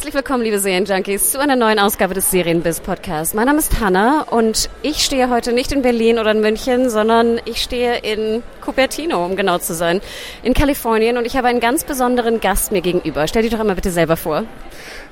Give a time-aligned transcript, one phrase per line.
[0.00, 3.34] Herzlich willkommen, liebe Serienjunkies, zu einer neuen Ausgabe des Serienbiz Podcasts.
[3.34, 7.38] Mein Name ist Hanna und ich stehe heute nicht in Berlin oder in München, sondern
[7.44, 10.00] ich stehe in Cupertino, um genau zu sein,
[10.42, 13.28] in Kalifornien und ich habe einen ganz besonderen Gast mir gegenüber.
[13.28, 14.44] Stell dich doch einmal bitte selber vor.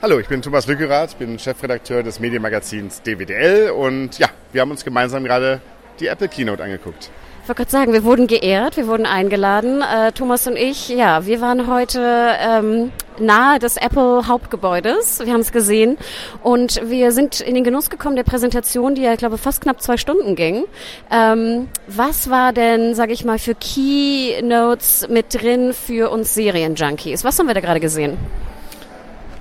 [0.00, 4.86] Hallo, ich bin Thomas Lückerath, bin Chefredakteur des Medienmagazins DWDL und ja, wir haben uns
[4.86, 5.60] gemeinsam gerade
[6.00, 7.10] die Apple Keynote angeguckt.
[7.48, 9.80] Ich wollte gerade sagen, wir wurden geehrt, wir wurden eingeladen.
[9.80, 11.98] Äh, Thomas und ich, ja, wir waren heute
[12.38, 15.20] ähm, nahe des Apple Hauptgebäudes.
[15.24, 15.96] Wir haben es gesehen
[16.42, 19.80] und wir sind in den Genuss gekommen der Präsentation, die ja, ich glaube, fast knapp
[19.80, 20.64] zwei Stunden ging.
[21.10, 27.24] Ähm, was war denn, sage ich mal, für Keynotes mit drin für uns Serienjunkies?
[27.24, 28.18] Was haben wir da gerade gesehen?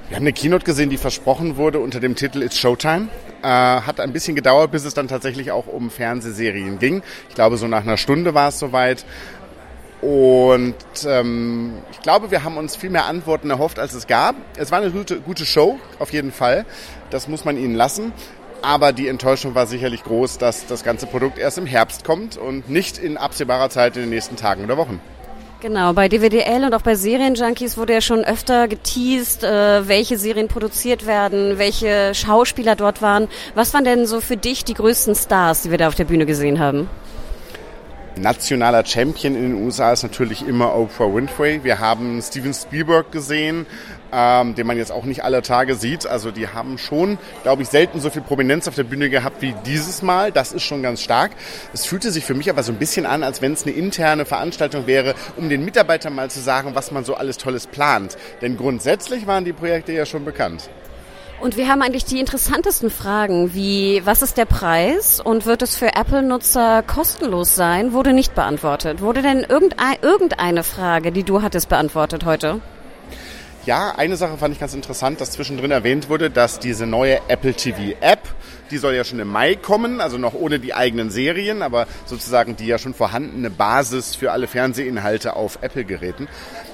[0.08, 3.10] Wir haben eine Keynote gesehen, die versprochen wurde unter dem Titel It's Showtime.
[3.48, 7.02] Äh, hat ein bisschen gedauert, bis es dann tatsächlich auch um Fernsehserien ging.
[7.30, 9.06] Ich glaube, so nach einer Stunde war es soweit.
[10.02, 14.36] Und ähm, ich glaube, wir haben uns viel mehr Antworten erhofft, als es gab.
[14.58, 16.66] Es war eine gute, gute Show, auf jeden Fall.
[17.10, 18.12] Das muss man ihnen lassen.
[18.62, 22.70] Aber die Enttäuschung war sicherlich groß, dass das ganze Produkt erst im Herbst kommt und
[22.70, 25.00] nicht in absehbarer Zeit in den nächsten Tagen oder Wochen.
[25.60, 30.48] Genau, bei DWDL und auch bei Serienjunkies wurde ja schon öfter geteased, äh, welche Serien
[30.48, 33.28] produziert werden, welche Schauspieler dort waren.
[33.56, 36.28] Was waren denn so für dich die größten Stars, die wir da auf der Bühne
[36.28, 36.88] gesehen haben?
[38.20, 41.64] Nationaler Champion in den USA ist natürlich immer Oprah Winfrey.
[41.64, 43.66] Wir haben Steven Spielberg gesehen,
[44.12, 46.06] ähm, den man jetzt auch nicht alle Tage sieht.
[46.06, 49.54] Also die haben schon, glaube ich, selten so viel Prominenz auf der Bühne gehabt wie
[49.66, 50.32] dieses Mal.
[50.32, 51.32] Das ist schon ganz stark.
[51.74, 54.26] Es fühlte sich für mich aber so ein bisschen an, als wenn es eine interne
[54.26, 58.18] Veranstaltung wäre, um den Mitarbeitern mal zu sagen, was man so alles Tolles plant.
[58.42, 60.70] Denn grundsätzlich waren die Projekte ja schon bekannt.
[61.40, 65.76] Und wir haben eigentlich die interessantesten Fragen, wie was ist der Preis und wird es
[65.76, 69.02] für Apple-Nutzer kostenlos sein, wurde nicht beantwortet.
[69.02, 72.60] Wurde denn irgendeine Frage, die du hattest, beantwortet heute?
[73.68, 77.54] Ja, eine Sache fand ich ganz interessant, dass zwischendrin erwähnt wurde, dass diese neue Apple
[77.54, 78.22] TV App,
[78.72, 82.56] die soll ja schon im Mai kommen, also noch ohne die eigenen Serien, aber sozusagen
[82.56, 86.30] die ja schon vorhandene Basis für alle Fernsehinhalte auf Apple-Geräten,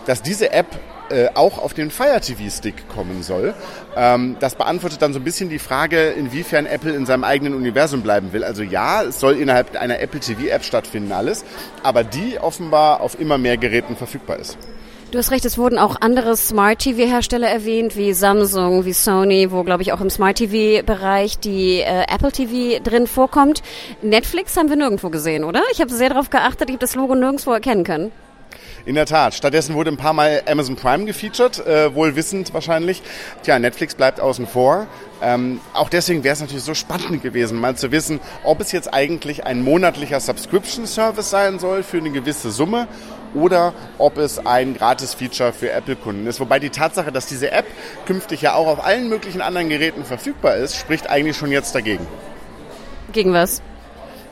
[0.05, 0.67] dass diese App
[1.09, 3.53] äh, auch auf den Fire TV Stick kommen soll.
[3.95, 8.01] Ähm, das beantwortet dann so ein bisschen die Frage, inwiefern Apple in seinem eigenen Universum
[8.01, 8.43] bleiben will.
[8.43, 11.43] Also ja, es soll innerhalb einer Apple TV App stattfinden alles,
[11.83, 14.57] aber die offenbar auf immer mehr Geräten verfügbar ist.
[15.11, 19.61] Du hast recht, es wurden auch andere Smart TV-Hersteller erwähnt, wie Samsung, wie Sony, wo,
[19.61, 23.61] glaube ich, auch im Smart TV-Bereich die äh, Apple TV drin vorkommt.
[24.01, 25.61] Netflix haben wir nirgendwo gesehen, oder?
[25.71, 28.11] Ich habe sehr darauf geachtet, ich habe das Logo nirgendwo erkennen können.
[28.85, 29.33] In der Tat.
[29.33, 33.01] Stattdessen wurde ein paar Mal Amazon Prime gefeatured, äh, wohl wissend wahrscheinlich.
[33.41, 34.87] Tja, Netflix bleibt außen vor.
[35.21, 38.93] Ähm, auch deswegen wäre es natürlich so spannend gewesen, mal zu wissen, ob es jetzt
[38.93, 42.89] eigentlich ein monatlicher Subscription-Service sein soll für eine gewisse Summe
[43.33, 46.41] oder ob es ein Gratis-Feature für Apple-Kunden ist.
[46.41, 47.65] Wobei die Tatsache, dass diese App
[48.05, 52.05] künftig ja auch auf allen möglichen anderen Geräten verfügbar ist, spricht eigentlich schon jetzt dagegen.
[53.13, 53.61] Gegen was?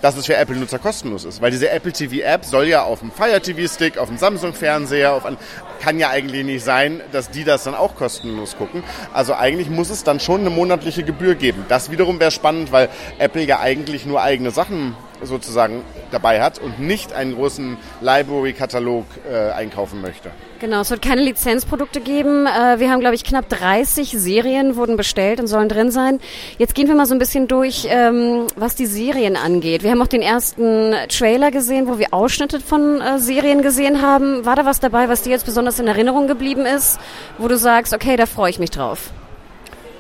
[0.02, 1.42] Dass es für Apple-Nutzer kostenlos ist.
[1.42, 5.38] Weil diese Apple TV-App soll ja auf dem Fire TV-Stick, auf dem Samsung-Fernseher, auf ein,
[5.82, 8.84] kann ja eigentlich nicht sein, dass die das dann auch kostenlos gucken.
[9.14, 11.66] Also eigentlich muss es dann schon eine monatliche Gebühr geben.
[11.70, 16.80] Das wiederum wäre spannend, weil Apple ja eigentlich nur eigene Sachen sozusagen dabei hat und
[16.80, 20.32] nicht einen großen Library-Katalog äh, einkaufen möchte.
[20.59, 22.46] Genau, es wird keine Lizenzprodukte geben.
[22.46, 26.20] Äh, wir haben, glaube ich, knapp 30 Serien wurden bestellt und sollen drin sein.
[26.58, 29.84] Jetzt gehen wir mal so ein bisschen durch, ähm, was die Serien angeht.
[29.84, 34.46] Wir haben auch den ersten Trailer gesehen, wo wir Ausschnitte von äh, Serien gesehen haben.
[34.46, 37.00] War da was dabei, was dir jetzt besonders in Erinnerung geblieben ist,
[37.38, 39.12] wo du sagst, okay, da freue ich mich drauf?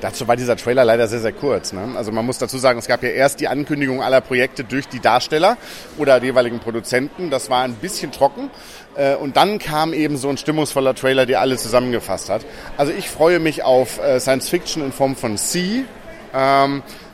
[0.01, 1.73] Dazu war dieser Trailer leider sehr, sehr kurz.
[1.73, 1.89] Ne?
[1.95, 4.99] Also man muss dazu sagen, es gab ja erst die Ankündigung aller Projekte durch die
[4.99, 5.57] Darsteller
[5.97, 7.29] oder die jeweiligen Produzenten.
[7.29, 8.49] Das war ein bisschen trocken.
[8.95, 12.45] Äh, und dann kam eben so ein stimmungsvoller Trailer, der alles zusammengefasst hat.
[12.77, 15.83] Also ich freue mich auf äh, Science Fiction in Form von Sea.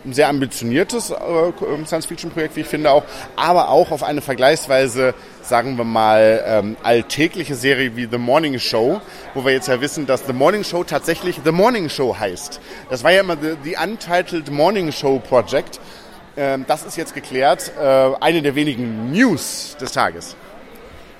[0.07, 3.03] Ähm, ein sehr ambitioniertes äh, Science-Fiction-Projekt, wie ich finde auch,
[3.35, 9.01] aber auch auf eine vergleichsweise, sagen wir mal, ähm, alltägliche Serie wie The Morning Show,
[9.33, 12.59] wo wir jetzt ja wissen, dass The Morning Show tatsächlich The Morning Show heißt.
[12.89, 15.79] Das war ja immer The, the Untitled Morning Show Project.
[16.35, 17.71] Ähm, das ist jetzt geklärt.
[17.79, 20.35] Äh, eine der wenigen News des Tages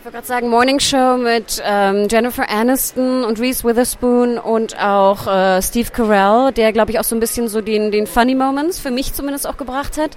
[0.07, 5.61] wollte gerade sagen, Morning Show mit ähm, Jennifer Aniston und Reese Witherspoon und auch äh,
[5.61, 8.89] Steve Carell, der, glaube ich, auch so ein bisschen so den, den Funny Moments für
[8.89, 10.11] mich zumindest auch gebracht hat.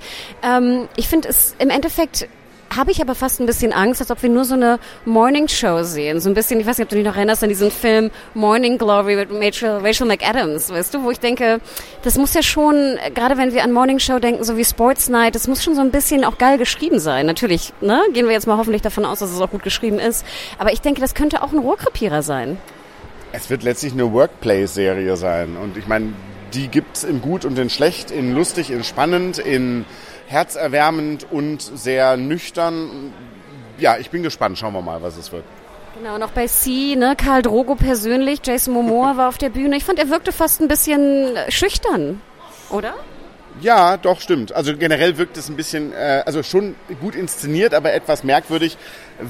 [0.45, 2.29] Ähm, ich finde es im Endeffekt
[2.75, 5.83] habe ich aber fast ein bisschen Angst, als ob wir nur so eine Morning Show
[5.83, 6.21] sehen.
[6.21, 8.79] So ein bisschen, ich weiß nicht, ob du dich noch erinnerst an diesen Film Morning
[8.79, 11.61] Glory mit Rachel, Rachel McAdams, weißt du, wo ich denke,
[12.03, 15.35] das muss ja schon, gerade wenn wir an Morning Show denken, so wie Sports Night,
[15.35, 17.27] das muss schon so ein bisschen auch geil geschrieben sein.
[17.27, 20.25] Natürlich, ne, gehen wir jetzt mal hoffentlich davon aus, dass es auch gut geschrieben ist.
[20.59, 22.59] Aber ich denke, das könnte auch ein Rohrkrepierer sein.
[23.33, 25.57] Es wird letztlich eine Workplace-Serie sein.
[25.57, 26.13] Und ich meine,
[26.55, 29.85] die gibt's in gut und in schlecht, in lustig, in spannend, in
[30.31, 33.13] herzerwärmend und sehr nüchtern.
[33.79, 34.59] Ja, ich bin gespannt.
[34.59, 35.45] Schauen wir mal, was es wird.
[35.99, 39.77] Genau, noch bei C, ne, Karl Drogo persönlich, Jason Momoa war auf der Bühne.
[39.77, 42.23] Ich fand, er wirkte fast ein bisschen schüchtern,
[42.71, 42.95] oder?
[43.61, 44.53] Ja, doch, stimmt.
[44.53, 48.79] Also generell wirkt es ein bisschen, äh, also schon gut inszeniert, aber etwas merkwürdig,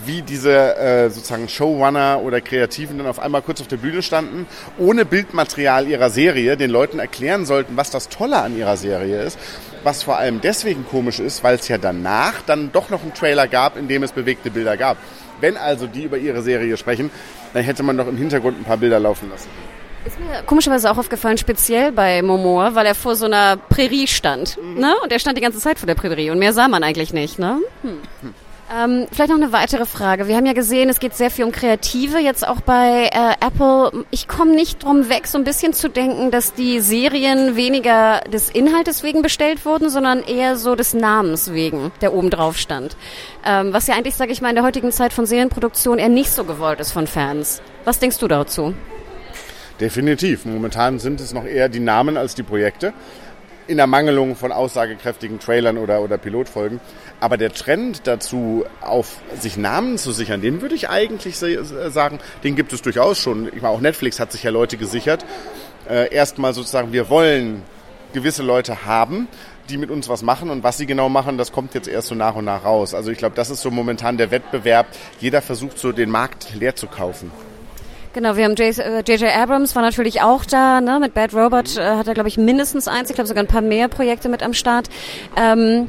[0.06, 4.46] wie diese äh, sozusagen Showrunner oder Kreativen dann auf einmal kurz auf der Bühne standen,
[4.78, 9.38] ohne Bildmaterial ihrer Serie, den Leuten erklären sollten, was das Tolle an ihrer Serie ist.
[9.82, 13.48] Was vor allem deswegen komisch ist, weil es ja danach dann doch noch einen Trailer
[13.48, 14.98] gab, in dem es bewegte Bilder gab.
[15.40, 17.10] Wenn also die über ihre Serie sprechen,
[17.54, 19.48] dann hätte man doch im Hintergrund ein paar Bilder laufen lassen.
[20.04, 24.56] Ist mir komischerweise auch aufgefallen, speziell bei Momoa, weil er vor so einer Prärie stand.
[24.62, 24.80] Mhm.
[24.80, 24.94] Ne?
[25.02, 27.38] Und er stand die ganze Zeit vor der Prärie und mehr sah man eigentlich nicht.
[27.38, 27.60] Ne?
[27.82, 28.00] Hm.
[28.22, 28.34] Hm.
[28.72, 30.28] Ähm, vielleicht noch eine weitere Frage.
[30.28, 34.04] Wir haben ja gesehen, es geht sehr viel um Kreative, jetzt auch bei äh, Apple.
[34.12, 38.48] Ich komme nicht drum weg, so ein bisschen zu denken, dass die Serien weniger des
[38.48, 42.96] Inhaltes wegen bestellt wurden, sondern eher so des Namens wegen, der oben drauf stand.
[43.44, 46.30] Ähm, was ja eigentlich, sage ich mal, in der heutigen Zeit von Serienproduktion eher nicht
[46.30, 47.62] so gewollt ist von Fans.
[47.84, 48.74] Was denkst du dazu?
[49.80, 50.44] Definitiv.
[50.44, 52.92] Momentan sind es noch eher die Namen als die Projekte.
[53.70, 56.80] In der Mangelung von aussagekräftigen Trailern oder, oder Pilotfolgen.
[57.20, 62.56] Aber der Trend dazu, auf sich Namen zu sichern, den würde ich eigentlich sagen, den
[62.56, 63.46] gibt es durchaus schon.
[63.46, 65.24] Ich meine, auch Netflix hat sich ja Leute gesichert.
[65.88, 67.62] Äh, Erstmal sozusagen, wir wollen
[68.12, 69.28] gewisse Leute haben,
[69.68, 72.16] die mit uns was machen und was sie genau machen, das kommt jetzt erst so
[72.16, 72.92] nach und nach raus.
[72.92, 74.88] Also ich glaube, das ist so momentan der Wettbewerb.
[75.20, 77.30] Jeder versucht so den Markt leer zu kaufen.
[78.12, 79.22] Genau, wir haben J.J.
[79.22, 80.98] Äh, Abrams war natürlich auch da, ne?
[80.98, 81.80] Mit Bad Robot mhm.
[81.80, 84.42] äh, hat er, glaube ich, mindestens eins, ich glaube sogar ein paar mehr Projekte mit
[84.42, 84.88] am Start.
[85.36, 85.88] Ähm,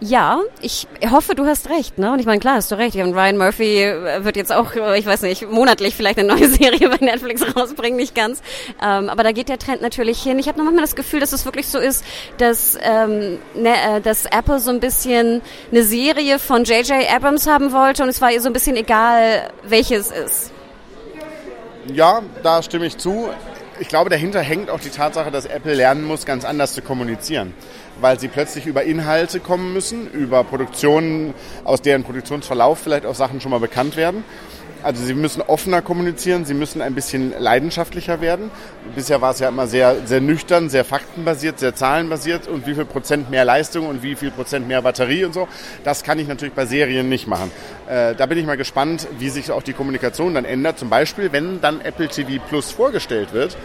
[0.00, 2.12] ja, ich hoffe, du hast recht, ne?
[2.12, 2.96] Und ich meine, klar, hast du recht.
[2.96, 6.48] Und Ryan Murphy äh, wird jetzt auch, äh, ich weiß nicht, monatlich vielleicht eine neue
[6.50, 8.42] Serie bei Netflix rausbringen, nicht ganz.
[8.82, 10.40] Ähm, aber da geht der Trend natürlich hin.
[10.40, 12.04] Ich habe noch manchmal das Gefühl, dass es wirklich so ist,
[12.38, 15.40] dass, ähm, ne, dass Apple so ein bisschen
[15.70, 17.08] eine Serie von J.J.
[17.14, 20.50] Abrams haben wollte und es war ihr so ein bisschen egal, welches ist.
[21.94, 23.30] Ja, da stimme ich zu.
[23.80, 27.54] Ich glaube, dahinter hängt auch die Tatsache, dass Apple lernen muss, ganz anders zu kommunizieren.
[28.00, 31.34] Weil sie plötzlich über Inhalte kommen müssen, über Produktionen,
[31.64, 34.24] aus deren Produktionsverlauf vielleicht auch Sachen schon mal bekannt werden.
[34.82, 38.50] Also sie müssen offener kommunizieren, sie müssen ein bisschen leidenschaftlicher werden.
[38.94, 42.86] Bisher war es ja immer sehr, sehr nüchtern, sehr faktenbasiert, sehr zahlenbasiert und wie viel
[42.86, 45.48] Prozent mehr Leistung und wie viel Prozent mehr Batterie und so.
[45.84, 47.50] Das kann ich natürlich bei Serien nicht machen.
[47.88, 50.78] Äh, da bin ich mal gespannt, wie sich auch die Kommunikation dann ändert.
[50.78, 53.56] Zum Beispiel, wenn dann Apple TV Plus vorgestellt wird,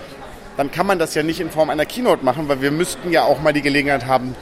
[0.57, 3.23] dann kann man das ja nicht in Form einer Keynote machen, weil wir müssten ja
[3.23, 4.35] auch mal die Gelegenheit haben,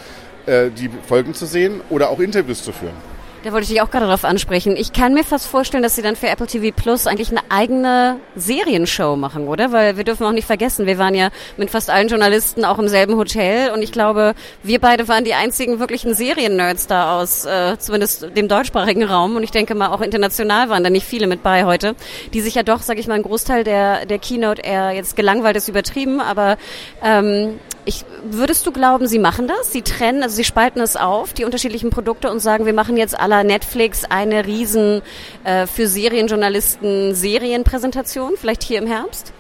[0.46, 3.13] äh, die Folgen zu sehen oder auch Interviews zu führen.
[3.44, 4.78] Da wollte ich dich auch gerade darauf ansprechen.
[4.78, 8.22] Ich kann mir fast vorstellen, dass sie dann für Apple TV Plus eigentlich eine eigene
[8.38, 9.74] Serienshow machen, oder?
[9.74, 12.88] Weil wir dürfen auch nicht vergessen, wir waren ja mit fast allen Journalisten auch im
[12.88, 14.34] selben Hotel und ich glaube,
[14.64, 19.44] wir beide waren die einzigen wirklichen Seriennerds da aus, äh, zumindest dem deutschsprachigen Raum und
[19.44, 21.96] ich denke mal auch international waren da nicht viele mit bei heute,
[22.34, 25.58] die sich ja doch, sage ich mal, ein Großteil der, der Keynote eher jetzt gelangweilt
[25.58, 26.56] ist übertrieben, aber
[27.04, 29.72] ähm, ich, würdest du glauben, sie machen das?
[29.72, 33.20] Sie trennen, also sie spalten es auf, die unterschiedlichen Produkte und sagen, wir machen jetzt
[33.34, 35.02] aller Netflix eine riesen
[35.44, 39.34] äh, für Serienjournalisten Serienpräsentation, vielleicht hier im Herbst?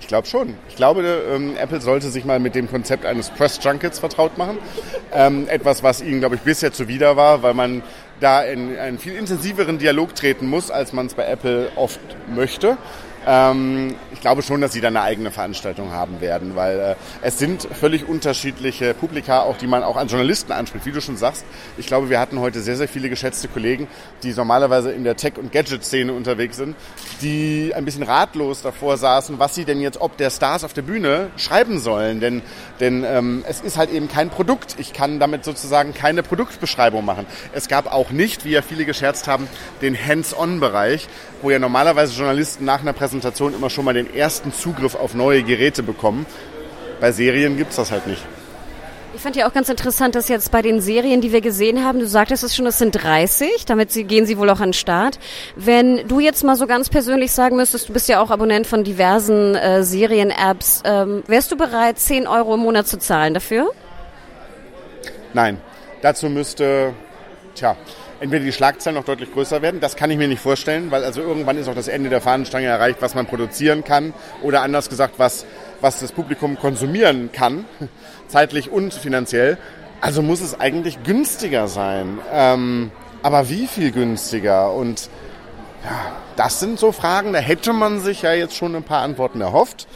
[0.00, 0.54] Ich glaube schon.
[0.68, 1.02] Ich glaube,
[1.32, 4.58] ähm, Apple sollte sich mal mit dem Konzept eines Press Junkets vertraut machen.
[5.14, 7.82] Ähm, etwas, was ihnen, glaube ich, bisher zuwider war, weil man
[8.18, 12.00] da in einen viel intensiveren Dialog treten muss, als man es bei Apple oft
[12.34, 12.76] möchte.
[13.26, 17.38] Ähm, ich glaube schon, dass sie da eine eigene Veranstaltung haben werden, weil äh, es
[17.38, 21.44] sind völlig unterschiedliche Publika, auch die man auch an Journalisten anspricht, wie du schon sagst.
[21.76, 23.86] Ich glaube, wir hatten heute sehr, sehr viele geschätzte Kollegen,
[24.22, 26.76] die normalerweise in der Tech- und Gadget-Szene unterwegs sind,
[27.20, 30.82] die ein bisschen ratlos davor saßen, was sie denn jetzt ob der Stars auf der
[30.82, 32.20] Bühne schreiben sollen.
[32.20, 32.42] Denn,
[32.80, 34.76] denn ähm, es ist halt eben kein Produkt.
[34.78, 37.26] Ich kann damit sozusagen keine Produktbeschreibung machen.
[37.52, 39.46] Es gab auch nicht, wie ja viele gescherzt haben,
[39.80, 41.08] den Hands-on-Bereich,
[41.40, 45.42] wo ja normalerweise Journalisten nach einer Präsentation immer schon mal den ersten Zugriff auf neue
[45.42, 46.26] Geräte bekommen.
[47.00, 48.22] Bei Serien gibt es das halt nicht.
[49.14, 51.98] Ich fand ja auch ganz interessant, dass jetzt bei den Serien, die wir gesehen haben,
[51.98, 54.72] du sagtest es schon, es sind 30, damit sie, gehen sie wohl auch an den
[54.72, 55.18] Start.
[55.54, 58.84] Wenn du jetzt mal so ganz persönlich sagen müsstest, du bist ja auch Abonnent von
[58.84, 63.70] diversen äh, Serien-Apps, ähm, wärst du bereit, 10 Euro im Monat zu zahlen dafür?
[65.34, 65.58] Nein,
[66.00, 66.94] dazu müsste,
[67.54, 67.76] tja,
[68.22, 71.20] entweder die Schlagzeilen noch deutlich größer werden, das kann ich mir nicht vorstellen, weil also
[71.20, 75.14] irgendwann ist auch das Ende der Fahnenstange erreicht, was man produzieren kann oder anders gesagt,
[75.18, 75.44] was,
[75.80, 77.64] was das Publikum konsumieren kann
[78.28, 79.58] zeitlich und finanziell.
[80.00, 82.20] Also muss es eigentlich günstiger sein.
[82.32, 82.92] Ähm,
[83.24, 84.72] aber wie viel günstiger?
[84.72, 85.10] Und
[85.84, 89.40] ja, das sind so Fragen, da hätte man sich ja jetzt schon ein paar Antworten
[89.40, 89.88] erhofft.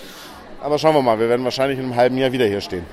[0.60, 2.86] Aber schauen wir mal, wir werden wahrscheinlich in einem halben Jahr wieder hier stehen.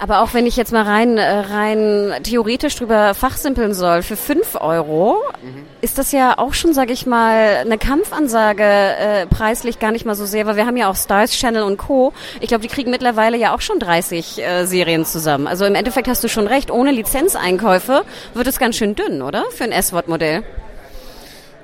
[0.00, 4.56] Aber auch wenn ich jetzt mal rein, äh, rein theoretisch drüber fachsimpeln soll, für fünf
[4.58, 5.66] Euro mhm.
[5.82, 10.14] ist das ja auch schon, sage ich mal, eine Kampfansage äh, preislich gar nicht mal
[10.14, 12.14] so sehr, weil wir haben ja auch Stars Channel und Co.
[12.40, 15.46] Ich glaube, die kriegen mittlerweile ja auch schon 30 äh, Serien zusammen.
[15.46, 19.44] Also im Endeffekt hast du schon recht, ohne Lizenzeinkäufe wird es ganz schön dünn, oder?
[19.50, 20.42] Für ein S-Wort-Modell.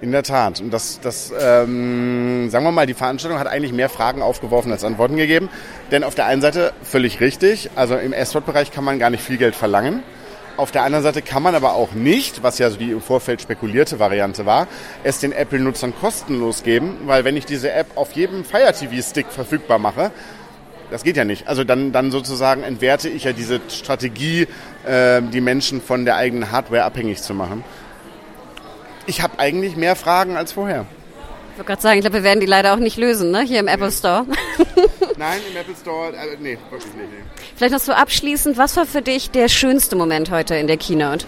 [0.03, 0.61] In der Tat.
[0.61, 4.85] Und das, das ähm, sagen wir mal, die Veranstaltung hat eigentlich mehr Fragen aufgeworfen als
[4.85, 5.49] Antworten gegeben.
[5.91, 9.39] Denn auf der einen Seite völlig richtig, also im S-Wort-Bereich kann man gar nicht viel
[9.39, 10.03] Geld verlangen.
[10.59, 13.43] Auf der anderen Seite kann man aber auch nicht, was ja so die im Vorfeld
[13.43, 14.69] spekulierte Variante war,
[15.05, 19.79] es den Apple-Nutzern kostenlos geben, weil wenn ich diese App auf jedem Fire TV-Stick verfügbar
[19.79, 20.11] mache,
[20.91, 21.47] das geht ja nicht.
[21.49, 24.47] Also dann, dann sozusagen entwerte ich ja diese Strategie,
[24.87, 27.65] äh, die Menschen von der eigenen Hardware abhängig zu machen.
[29.07, 30.87] Ich habe eigentlich mehr Fragen als vorher.
[31.53, 33.41] Ich wollte gerade sagen, ich glaube, wir werden die leider auch nicht lösen, ne?
[33.41, 34.27] Hier im Apple Store.
[35.17, 37.11] Nein, im Apple Store, äh, nee, wirklich nicht.
[37.11, 37.43] Nee.
[37.55, 41.25] Vielleicht noch so abschließend, was war für dich der schönste Moment heute in der Keynote?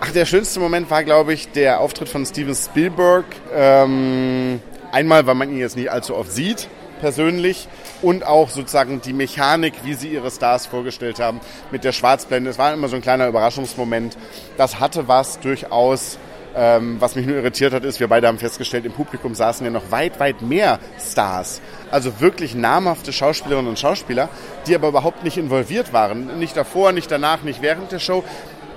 [0.00, 3.26] Ach, der schönste Moment war, glaube ich, der Auftritt von Steven Spielberg.
[3.54, 4.60] Ähm,
[4.92, 6.68] einmal, weil man ihn jetzt nicht allzu oft sieht
[7.04, 7.68] persönlich
[8.04, 12.50] und auch sozusagen die Mechanik, wie sie ihre Stars vorgestellt haben mit der Schwarzblende.
[12.50, 14.16] Es war immer so ein kleiner Überraschungsmoment.
[14.58, 16.18] Das hatte was durchaus.
[16.56, 19.72] Ähm, was mich nur irritiert hat, ist, wir beide haben festgestellt, im Publikum saßen ja
[19.72, 21.60] noch weit, weit mehr Stars.
[21.90, 24.28] Also wirklich namhafte Schauspielerinnen und Schauspieler,
[24.68, 26.38] die aber überhaupt nicht involviert waren.
[26.38, 28.22] Nicht davor, nicht danach, nicht während der Show.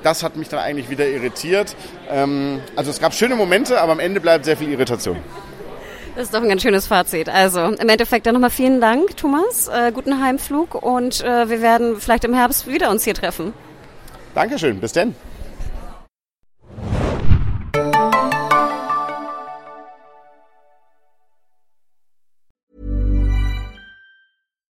[0.02, 1.76] Das hat mich dann eigentlich wieder irritiert.
[2.10, 5.18] Ähm, also es gab schöne Momente, aber am Ende bleibt sehr viel Irritation.
[6.18, 7.30] Das ist doch ein ganz schönes Fazit.
[7.30, 9.68] Also im Endeffekt dann nochmal vielen Dank, Thomas.
[9.68, 13.54] Äh, guten Heimflug und äh, wir werden vielleicht im Herbst wieder uns hier treffen.
[14.34, 15.14] Dankeschön, bis denn.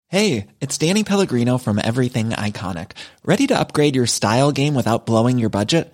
[0.08, 2.94] Hey, it's Danny Pellegrino from Everything Iconic.
[3.24, 5.94] Ready to upgrade your style game without blowing your budget?